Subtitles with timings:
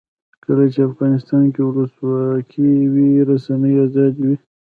[0.45, 4.35] کله چې افغانستان کې ولسواکي وي رسنۍ آزادې وي.